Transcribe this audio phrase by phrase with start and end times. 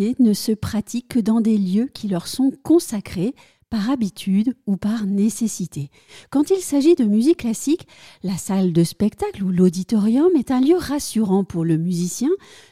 [0.00, 3.34] ne se pratique que dans des lieux qui leur sont consacrés
[3.68, 5.90] par habitude ou par nécessité.
[6.30, 7.86] Quand il s'agit de musique classique,
[8.22, 12.28] la salle de spectacle ou l'auditorium est un lieu rassurant pour le musicien,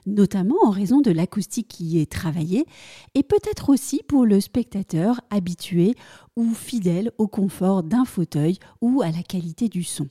[0.07, 2.67] notamment en raison de l'acoustique qui y est travaillée,
[3.15, 5.95] et peut-être aussi pour le spectateur habitué
[6.37, 10.09] ou fidèle au confort d'un fauteuil ou à la qualité du son.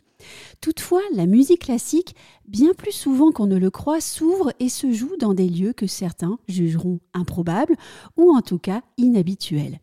[0.62, 2.16] Toutefois, la musique classique,
[2.48, 5.88] bien plus souvent qu'on ne le croit, s'ouvre et se joue dans des lieux que
[5.88, 7.76] certains jugeront improbables
[8.18, 9.80] ou en tout cas inhabituels.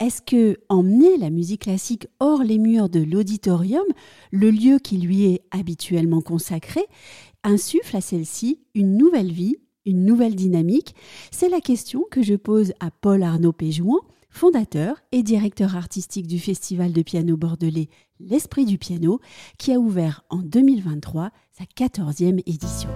[0.00, 3.84] Est-ce que emmener la musique classique hors les murs de l'auditorium,
[4.30, 6.80] le lieu qui lui est habituellement consacré,
[7.44, 10.94] insuffle à celle-ci une nouvelle vie, une nouvelle dynamique?
[11.30, 14.00] C'est la question que je pose à Paul Arnaud Péjouan,
[14.36, 17.88] fondateur et directeur artistique du festival de piano bordelais
[18.20, 19.18] L'Esprit du piano,
[19.56, 22.90] qui a ouvert en 2023 sa 14e édition.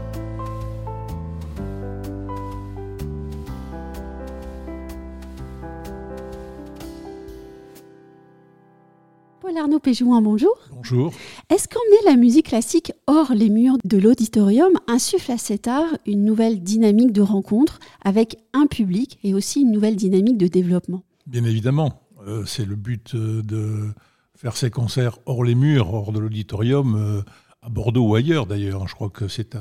[9.40, 10.54] Paul Arnaud Péjouin, bonjour.
[10.74, 11.10] Bonjour.
[11.48, 16.22] Est-ce qu'emmener la musique classique hors les murs de l'auditorium insuffle à cet art une
[16.22, 21.02] nouvelle dynamique de rencontre avec un public et aussi une nouvelle dynamique de développement?
[21.30, 22.02] Bien évidemment.
[22.26, 23.92] Euh, c'est le but euh, de
[24.34, 27.22] faire ces concerts hors les murs, hors de l'auditorium, euh,
[27.62, 28.88] à Bordeaux ou ailleurs d'ailleurs.
[28.88, 29.56] Je crois que c'est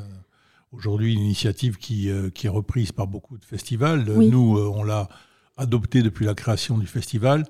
[0.71, 4.03] aujourd'hui une initiative qui, qui, est reprise par beaucoup de festivals.
[4.05, 5.09] Nous, on l'a
[5.57, 7.45] adopté depuis la création du festival.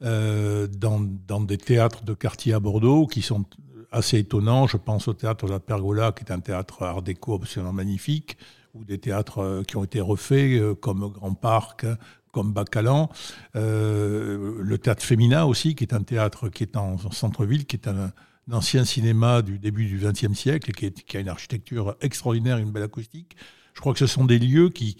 [0.00, 3.46] Dans, dans, des théâtres de quartier à Bordeaux qui sont
[3.90, 4.66] assez étonnants.
[4.66, 8.36] Je pense au théâtre de la Pergola, qui est un théâtre art déco absolument magnifique,
[8.74, 11.86] ou des théâtres euh, qui ont été refaits, euh, comme Grand Parc,
[12.32, 13.10] comme Bacalan.
[13.54, 18.12] le théâtre Féminin aussi, qui est un théâtre qui est en centre-ville, qui est un,
[18.50, 22.82] ancien cinéma du début du XXe siècle, qui, qui, a une architecture extraordinaire, une belle
[22.82, 23.36] acoustique.
[23.72, 24.96] Je crois que ce sont des lieux qui,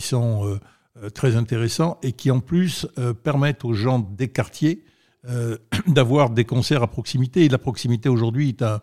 [0.00, 0.58] sont
[1.02, 4.84] euh, très intéressants et qui en plus euh, permettent aux gens des quartiers
[5.28, 5.56] euh,
[5.86, 7.44] d'avoir des concerts à proximité.
[7.44, 8.80] Et la proximité aujourd'hui est un,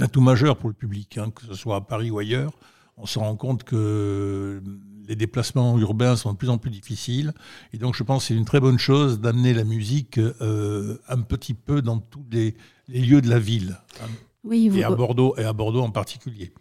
[0.00, 2.52] atout majeur pour le public, hein, que ce soit à Paris ou ailleurs.
[2.98, 4.62] On se rend compte que
[5.06, 7.32] les déplacements urbains sont de plus en plus difficiles.
[7.72, 11.54] Et donc je pense que c'est une très bonne chose d'amener la musique un petit
[11.54, 12.54] peu dans tous les,
[12.88, 13.78] lieux de la ville.
[14.02, 14.08] Hein.
[14.44, 16.52] Oui, et, à Bordeaux, et à Bordeaux en particulier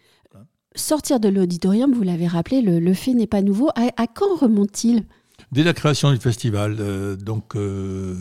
[0.78, 3.69] sortir de l'auditorium, vous l'avez rappelé, le, fait n'est pas nouveau.
[3.75, 5.06] À, quand remonte-t-il?
[5.52, 8.16] Dès la création du festival, euh, donc euh,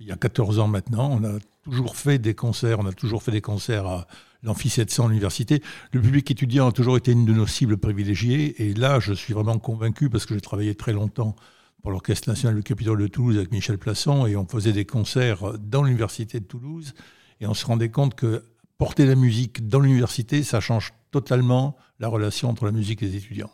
[0.00, 3.22] il y a 14 ans maintenant, on a toujours fait des concerts, on a toujours
[3.22, 4.06] fait des concerts à
[4.44, 5.62] l'Amphi 700 à l'université.
[5.92, 9.34] Le public étudiant a toujours été une de nos cibles privilégiées, et là, je suis
[9.34, 11.34] vraiment convaincu parce que j'ai travaillé très longtemps
[11.82, 15.58] pour l'Orchestre national du Capitole de Toulouse avec Michel Plasson, et on faisait des concerts
[15.58, 16.94] dans l'université de Toulouse,
[17.40, 18.44] et on se rendait compte que
[18.78, 23.16] porter la musique dans l'université, ça change totalement la relation entre la musique et les
[23.16, 23.50] étudiants.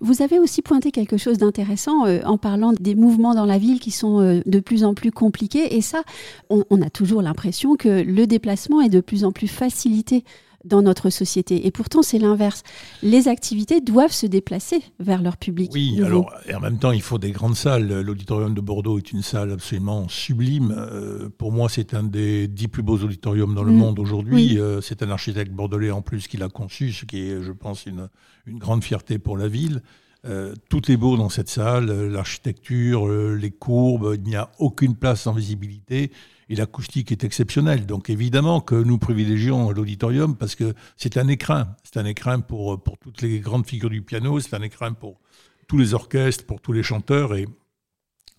[0.00, 3.78] Vous avez aussi pointé quelque chose d'intéressant euh, en parlant des mouvements dans la ville
[3.78, 5.76] qui sont euh, de plus en plus compliqués.
[5.76, 6.02] Et ça,
[6.50, 10.24] on, on a toujours l'impression que le déplacement est de plus en plus facilité
[10.64, 11.66] dans notre société.
[11.66, 12.62] Et pourtant, c'est l'inverse.
[13.02, 15.70] Les activités doivent se déplacer vers leur public.
[15.74, 18.00] Oui, alors, et en même temps, il faut des grandes salles.
[18.00, 20.74] L'auditorium de Bordeaux est une salle absolument sublime.
[20.76, 23.76] Euh, pour moi, c'est un des dix plus beaux auditoriums dans le mm.
[23.76, 24.58] monde aujourd'hui.
[24.58, 27.86] Euh, c'est un architecte bordelais en plus qui l'a conçu, ce qui est, je pense,
[27.86, 28.08] une,
[28.46, 29.82] une grande fierté pour la ville.
[30.26, 35.22] Euh, tout est beau dans cette salle, l'architecture, les courbes, il n'y a aucune place
[35.22, 36.10] sans visibilité
[36.48, 37.86] et l'acoustique est exceptionnelle.
[37.86, 41.76] Donc évidemment que nous privilégions l'auditorium parce que c'est un écrin.
[41.82, 45.20] C'est un écrin pour, pour toutes les grandes figures du piano, c'est un écrin pour
[45.68, 47.34] tous les orchestres, pour tous les chanteurs.
[47.34, 47.46] Et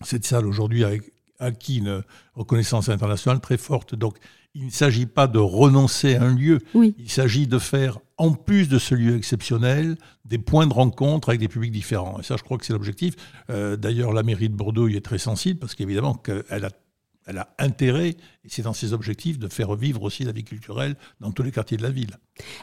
[0.02, 0.90] cette salle aujourd'hui a
[1.38, 2.02] acquis une
[2.34, 3.94] reconnaissance internationale très forte.
[3.94, 4.18] Donc
[4.54, 8.70] il ne s'agit pas de renoncer à un lieu, il s'agit de faire, en plus
[8.70, 12.18] de ce lieu exceptionnel, des points de rencontre avec des publics différents.
[12.20, 13.16] Et ça, je crois que c'est l'objectif.
[13.50, 16.70] Euh, d'ailleurs, la mairie de Bordeaux y est très sensible parce qu'évidemment qu'elle a
[17.26, 20.94] elle a intérêt, et c'est dans ses objectifs, de faire vivre aussi la vie culturelle
[21.20, 22.16] dans tous les quartiers de la ville.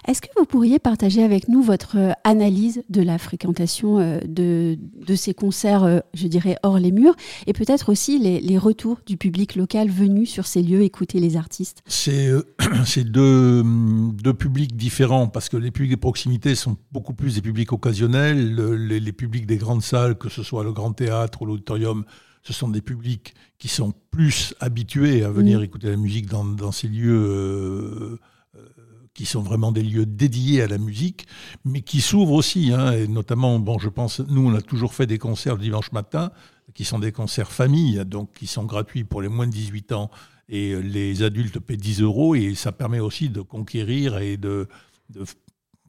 [0.07, 4.77] Est-ce que vous pourriez partager avec nous votre euh, analyse de la fréquentation euh, de,
[5.05, 7.15] de ces concerts, euh, je dirais, hors les murs,
[7.45, 11.83] et peut-être aussi les, retours du public local venu sur ces lieux écouter les artistes?
[11.87, 17.41] C'est deux, deux, publics différents, parce que les publics de proximité sont beaucoup plus des
[17.41, 21.45] publics occasionnels, les, les publics des grandes salles, que ce soit le Grand Théâtre ou
[21.45, 22.05] l'Auditorium,
[22.43, 26.87] ce sont des publics qui sont plus habitués à venir écouter la musique dans, ces
[26.87, 28.19] lieux euh,
[28.55, 28.59] euh,
[29.13, 31.27] qui sont vraiment des lieux dédiés à la musique,
[31.65, 32.71] mais qui s'ouvrent aussi.
[32.73, 35.91] Hein, et notamment, bon, je pense, nous, on a toujours fait des concerts le dimanche
[35.91, 36.31] matin,
[36.73, 40.09] qui sont des concerts famille, donc qui sont gratuits pour les moins de 18 ans,
[40.49, 44.67] et les adultes paient 10 euros, et ça permet aussi de conquérir et de,
[45.09, 45.25] de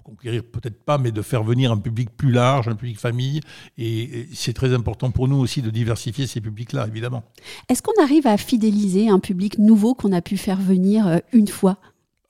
[0.05, 3.41] conquérir peut-être pas, mais de faire venir un public plus large, un public famille.
[3.79, 7.25] Et, c'est très important pour nous aussi de diversifier ces publics-là, évidemment.
[7.69, 11.49] Est-ce qu'on arrive à fidéliser un public nouveau qu'on a pu faire venir euh, une
[11.49, 11.79] fois?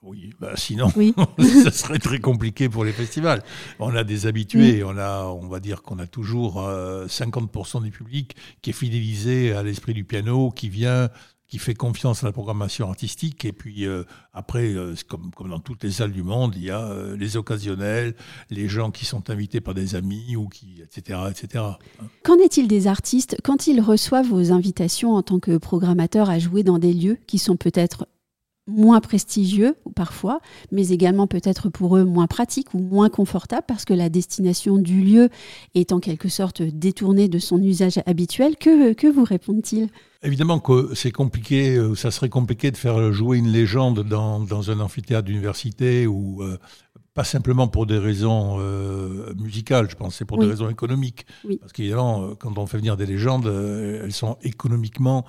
[0.03, 1.15] Oui, bah sinon, oui.
[1.38, 3.43] ça serait très compliqué pour les festivals.
[3.79, 8.37] On a des habitués, on a, on va dire qu'on a toujours 50% du public
[8.61, 11.09] qui est fidélisé à l'esprit du piano, qui vient
[11.55, 13.45] qui fait confiance à la programmation artistique.
[13.45, 14.03] Et puis euh,
[14.33, 17.37] après, euh, comme, comme, dans toutes les salles du monde, il y a euh, les
[17.37, 18.17] occasionnels,
[18.51, 21.21] les gens qui sont invités par des amis, ou qui, etc.
[21.31, 21.62] etc.
[22.25, 26.65] Qu'en est-il des artistes quand ils reçoivent vos invitations en tant que programmateurs à jouer
[26.65, 28.09] dans des lieux qui sont peut-être
[28.66, 30.40] moins prestigieux parfois,
[30.72, 35.02] mais également peut-être pour eux moins pratiques ou moins confortables parce que la destination du
[35.02, 35.28] lieu
[35.75, 38.56] est en quelque sorte détournée de son usage habituel.
[38.56, 39.88] Que, que vous répondent-ils?
[40.22, 44.70] Évidemment que c'est compliqué, euh, ça serait compliqué de faire jouer une légende dans, dans
[44.70, 46.56] un amphithéâtre d'université ou euh,
[47.12, 51.26] pas simplement pour des raisons euh, musicales, je pense, c'est pour des raisons économiques.
[51.60, 55.25] Parce qu'évidemment, quand on fait venir des légendes, elles sont économiquement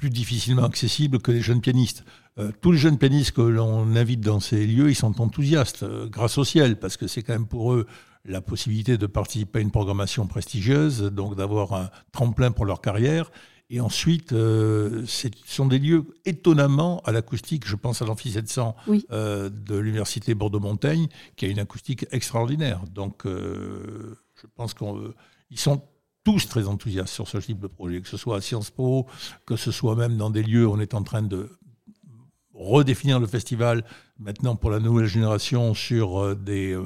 [0.00, 2.04] plus difficilement accessibles que les jeunes pianistes.
[2.62, 6.44] tous les jeunes pianistes que l'on invite dans ces lieux, ils sont enthousiastes, grâce au
[6.44, 7.86] ciel, parce que c'est quand même pour eux
[8.24, 13.30] la possibilité de participer à une programmation prestigieuse, donc d'avoir un tremplin pour leur carrière.
[13.72, 17.68] Et ensuite, euh, ce sont des lieux étonnamment à l'acoustique.
[17.68, 18.74] Je pense à l'amphi 700
[19.12, 21.06] euh, de l'université Bordeaux-Montaigne,
[21.36, 22.82] qui a une acoustique extraordinaire.
[22.92, 25.84] Donc, euh, je pense qu'ils sont
[26.24, 29.06] tous très enthousiastes sur ce type de projet, que ce soit à Sciences Po,
[29.46, 31.50] que ce soit même dans des lieux où on est en train de
[32.54, 33.84] redéfinir le festival
[34.18, 36.78] maintenant pour la nouvelle génération sur des,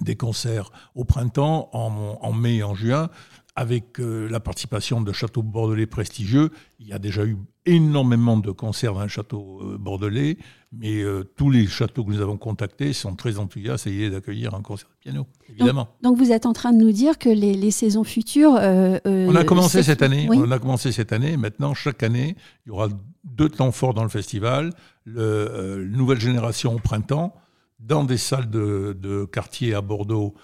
[0.00, 3.10] des concerts au printemps, en mai et en juin
[3.56, 6.50] avec euh, la participation de châteaux bordelais prestigieux.
[6.80, 7.36] Il y a déjà eu
[7.66, 10.38] énormément de concerts dans le château euh, bordelais,
[10.72, 14.54] mais euh, tous les châteaux que nous avons contactés sont très enthousiastes à l'idée d'accueillir
[14.54, 15.88] un concert de piano, évidemment.
[16.02, 18.58] Donc, vous êtes en train de nous dire que les, saisons futures...
[19.04, 20.28] on a commencé cette année.
[20.30, 21.36] On a commencé cette année.
[21.36, 22.36] Maintenant, chaque année,
[22.66, 22.88] il y aura
[23.22, 24.70] deux temps forts dans le festival.
[25.04, 27.34] Le, nouvelle génération au printemps,
[27.78, 30.34] dans des salles de, de quartier à Bordeaux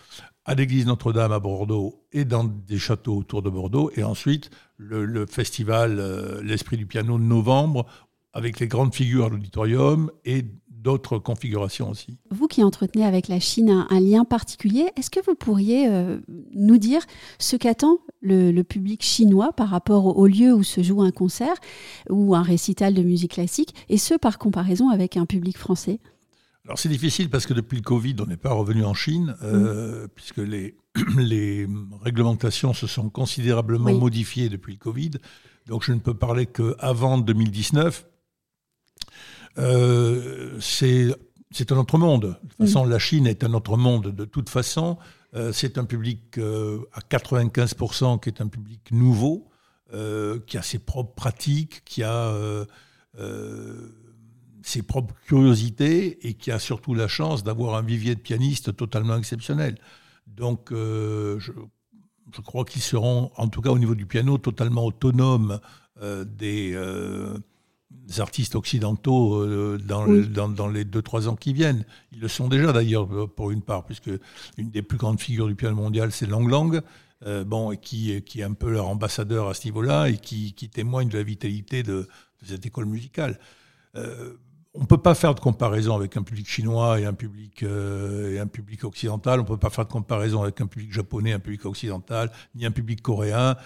[0.51, 3.93] à l'église Notre-Dame à Bordeaux et dans des châteaux autour de Bordeaux.
[3.95, 7.87] Et ensuite, le, festival euh, L'Esprit du piano de novembre,
[8.33, 12.19] avec les grandes figures à l'auditorium et d'autres configurations aussi.
[12.33, 16.19] Vous qui entretenez avec la Chine un, lien particulier, est-ce que vous pourriez euh,
[16.53, 17.03] nous dire
[17.39, 21.55] ce qu'attend le, public chinois par rapport au, lieu où se joue un concert
[22.09, 26.01] ou un récital de musique classique, et ce par comparaison avec un public français?
[26.67, 30.05] Alors c'est difficile parce que depuis le Covid, on n'est pas revenu en Chine, euh,
[30.05, 30.09] mm.
[30.15, 30.77] puisque les,
[31.17, 31.67] les
[32.03, 35.13] réglementations se sont considérablement modifiées depuis le Covid.
[35.67, 38.07] Donc je ne peux parler qu'avant 2019.
[39.59, 42.39] Euh, c'est un autre monde.
[42.43, 42.91] De toute façon, mm.
[42.91, 44.99] la Chine est un autre monde de toute façon.
[45.35, 49.49] Euh, c'est un public à 95% qui est un public nouveau,
[50.47, 52.33] qui a ses propres pratiques, qui a
[54.63, 59.17] ses propres curiosités et qui a surtout la chance d'avoir un vivier de pianistes totalement
[59.17, 59.77] exceptionnel.
[60.27, 61.53] Donc, euh, je,
[62.43, 65.61] crois qu'ils seront, en tout cas au niveau du piano, totalement autonomes
[66.01, 67.37] euh, des, euh,
[68.19, 69.47] artistes occidentaux
[69.79, 71.85] dans, dans, les deux, trois ans qui viennent.
[72.13, 74.11] Ils le sont déjà d'ailleurs, pour une part, puisque
[74.57, 76.81] une des plus grandes figures du piano mondial, c'est Lang Lang.
[77.47, 80.69] bon, et qui, qui est un peu leur ambassadeur à ce niveau-là et qui, qui
[80.69, 82.09] témoigne de la vitalité de,
[82.43, 83.39] de cette école musicale
[84.75, 88.45] on ne peut pas faire de comparaison avec un public chinois et un public, euh,
[88.85, 89.41] occidental.
[89.41, 92.65] On ne peut pas faire de comparaison avec un public japonais, un public occidental, ni
[92.65, 93.57] un public coréen.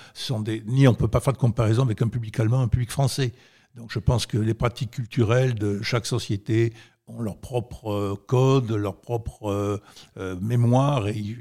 [0.66, 3.32] Ni on ne peut pas faire de comparaison avec un public allemand, un public français.
[3.74, 6.72] Donc je pense que les pratiques culturelles de chaque société
[7.06, 9.80] ont leur propre euh, code, leur propre
[10.16, 11.08] euh, mémoire.
[11.08, 11.36] Et il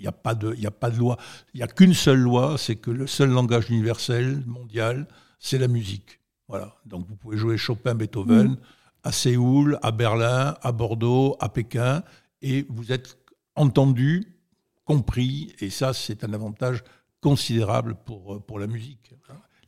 [0.00, 1.18] n'y a pas de loi.
[1.52, 5.06] Il n'y a qu'une seule loi, c'est que le seul langage universel, mondial,
[5.38, 6.21] c'est la musique.
[6.52, 6.74] Voilà.
[6.84, 8.56] Donc vous pouvez jouer Chopin, Beethoven mm.
[9.04, 12.02] à Séoul, à Berlin, à Bordeaux, à Pékin,
[12.42, 13.16] et vous êtes
[13.56, 14.36] entendu,
[14.84, 16.84] compris, et ça c'est un avantage
[17.22, 19.14] considérable pour, euh, pour la musique.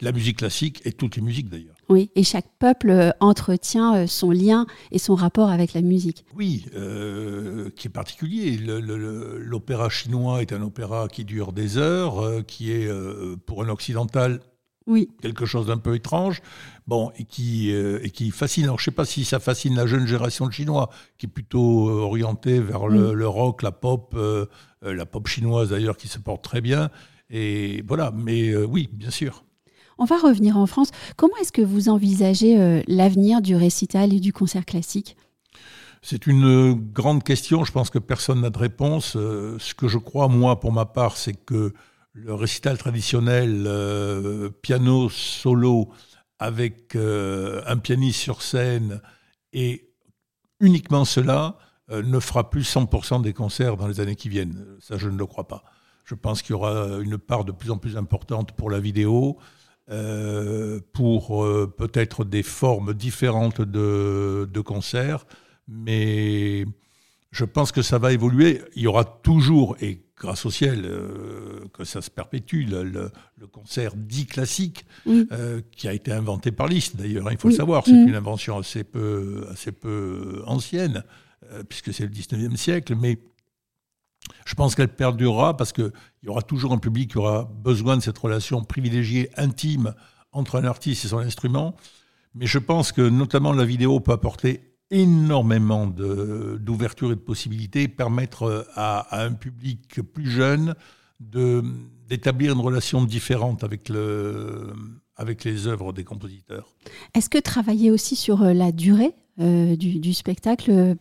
[0.02, 1.76] La musique classique et toutes les musiques d'ailleurs.
[1.88, 6.26] Oui, et chaque peuple euh, entretient euh, son lien et son rapport avec la musique.
[6.34, 6.66] Oui,
[7.76, 8.58] qui est particulier.
[8.58, 12.90] L'opéra chinois est un opéra qui dure des heures, qui est
[13.46, 14.40] pour un occidental
[14.86, 15.08] oui.
[15.22, 16.42] quelque chose d'un peu étrange,
[16.86, 18.64] bon, et qui, euh, et qui fascine.
[18.64, 21.28] Alors, je ne sais pas si ça fascine la jeune génération de Chinois, qui est
[21.28, 24.46] plutôt euh, orientée vers le, rock, la pop, euh,
[24.82, 26.90] la pop chinoise d'ailleurs, qui se porte très bien.
[27.30, 29.44] Et voilà, mais oui, bien sûr.
[29.96, 30.90] On va revenir en France.
[31.16, 35.16] Comment est-ce que vous envisagez l'avenir du récital et du concert classique?
[36.02, 37.64] C'est une grande question.
[37.64, 39.12] Je pense que personne n'a de réponse.
[39.12, 41.72] Ce que je crois, moi, pour ma part, c'est que
[42.14, 45.90] le récital traditionnel, euh, piano solo,
[46.38, 49.02] avec euh, un pianiste sur scène,
[49.52, 49.90] et
[50.60, 51.58] uniquement cela,
[51.90, 54.64] ne fera plus 100% des concerts dans les années qui viennent.
[54.80, 55.64] Ça, je ne le crois pas.
[56.06, 59.36] Je pense qu'il y aura une part de plus en plus importante pour la vidéo,
[60.94, 65.26] pour peut-être des formes différentes de, de concerts
[65.68, 66.66] mais
[67.30, 68.62] je pense que ça va évoluer.
[68.76, 73.10] Il y aura toujours, et grâce au ciel, euh, que ça se perpétue, le,
[73.52, 77.84] concert dit classique, euh, qui a été inventé par Liszt d'ailleurs, il faut le savoir,
[77.84, 78.08] c'est mm.
[78.08, 81.04] une invention assez peu, assez peu ancienne,
[81.52, 83.18] euh, puisque c'est le 19e siècle, mais
[84.46, 85.92] je pense qu'elle perdurera parce qu'il
[86.22, 89.94] y aura toujours un public qui aura besoin de cette relation privilégiée, intime,
[90.32, 91.76] entre un artiste et son instrument.
[92.34, 98.66] Mais je pense que notamment la vidéo peut apporter énormément d'ouverture et de possibilités, permettre
[98.76, 100.74] à, un public plus jeune
[101.20, 104.72] d'établir une relation différente avec, le,
[105.16, 106.68] avec les œuvres des compositeurs.
[107.12, 110.94] Est-ce que travailler aussi sur euh, la durée euh, du, spectacle euh,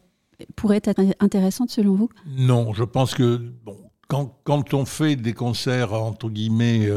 [0.55, 2.09] pourrait être intéressant selon vous?
[2.35, 6.89] Non, je pense que bon, quand, quand, on fait des concerts entre guillemets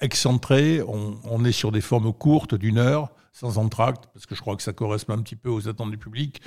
[0.00, 4.40] excentrés, on, on, est sur des formes courtes d'une heure sans entracte, parce que je
[4.40, 6.42] crois que ça correspond un petit peu aux attentes du public.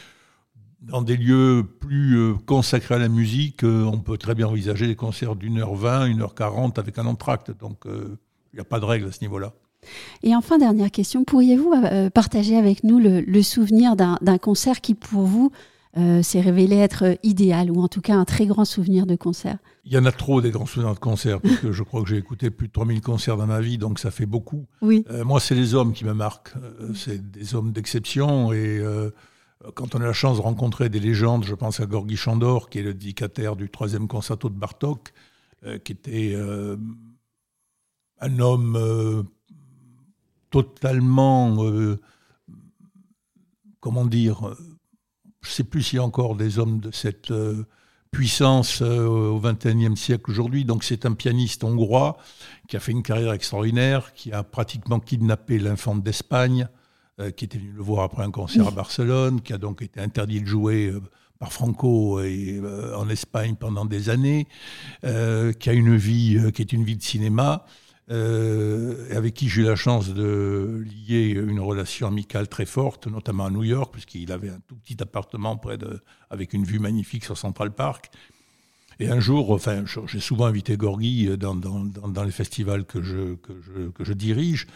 [0.81, 4.85] Dans des lieux plus euh, consacrés à la musique, euh, on peut très bien envisager
[4.85, 7.51] des concerts d'une heure vingt, une heure quarante avec un entracte.
[7.57, 8.17] Donc, euh,
[8.53, 9.53] il n'y a pas de règle à ce niveau-là.
[10.21, 11.73] Et enfin, dernière question, pourriez-vous
[12.11, 15.51] partager avec nous le souvenir d'un concert qui, pour vous,
[15.97, 19.57] euh, s'est révélé être idéal, ou en tout cas un très grand souvenir de concert
[19.85, 22.09] Il y en a trop des grands souvenirs de concert, parce que je crois que
[22.09, 24.65] j'ai écouté plus de 3000 concerts dans ma vie, donc ça fait beaucoup.
[24.81, 25.05] Oui.
[25.09, 26.53] Euh, moi, c'est les hommes qui me marquent.
[26.57, 28.83] Euh, c'est des hommes d'exception, et
[29.73, 32.79] quand on a la chance de rencontrer des légendes, je pense à Gorgi Chandor, qui
[32.79, 35.13] est le dédicataire du troisième concerto de Bartok,
[35.85, 36.37] qui était
[38.19, 39.25] un homme
[40.49, 41.57] totalement,
[43.79, 44.55] comment dire,
[45.45, 47.65] je ne sais plus s'il y a encore des hommes de cette euh,
[48.09, 50.65] puissance euh, au XXIe siècle aujourd'hui.
[50.65, 52.17] Donc c'est un pianiste hongrois
[52.67, 56.67] qui a fait une carrière extraordinaire, qui a pratiquement kidnappé l'infante d'Espagne,
[57.19, 59.99] euh, qui était venu le voir après un concert à Barcelone, qui a donc été
[59.99, 60.91] interdit de jouer
[61.37, 62.59] par Franco et,
[62.97, 64.47] en Espagne pendant des années,
[65.03, 67.65] qui a une vie qui est une vie de cinéma.
[68.11, 73.45] Euh, avec qui j'ai eu la chance de lier une relation amicale très forte, notamment
[73.45, 77.25] à New York, puisqu'il avait un tout petit appartement près de, avec une vue magnifique
[77.25, 78.11] sur Central Park.
[78.99, 84.67] Et un jour, enfin, j'ai souvent invité Gorgui dans, les festivals que je, dirige.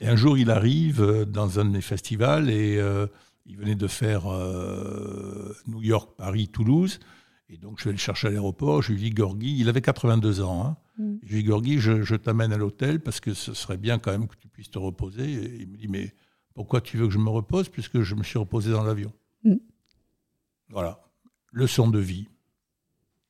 [0.00, 3.06] Et un jour, il arrive dans un de mes festivals et euh,
[3.46, 6.98] il venait de faire euh, New York, Paris, Toulouse.
[7.50, 8.82] Et donc, je vais le chercher à l'aéroport.
[8.82, 10.66] Je lui dis, Gorgui, il avait 82 ans.
[10.66, 10.76] Hein.
[10.98, 11.16] Mm.
[11.22, 14.28] Je lui dis, Gorgui, je, t'amène à l'hôtel parce que ce serait bien quand même
[14.28, 15.32] que tu puisses te reposer.
[15.32, 16.14] Et il me dit, mais
[16.54, 19.12] pourquoi tu veux que je me repose puisque je me suis reposé dans l'avion?
[19.44, 19.56] Mm.
[20.68, 21.00] Voilà.
[21.52, 22.28] Leçon de vie.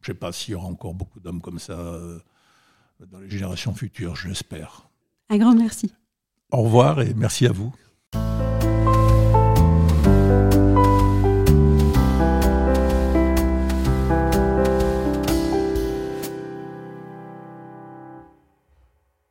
[0.01, 2.19] Je ne sais pas s'il y aura encore beaucoup d'hommes comme ça euh,
[3.07, 4.89] dans les générations futures, je l'espère.
[5.29, 5.93] Un grand merci.
[6.51, 7.75] Au revoir et merci à vous.